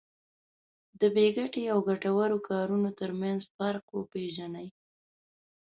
د 0.99 1.01
بې 1.15 1.27
ګټې 1.37 1.63
او 1.73 1.79
ګټورو 1.89 2.37
کارونو 2.49 2.89
ترمنځ 2.99 3.39
فرق 3.55 3.85
وپېژني. 3.91 4.67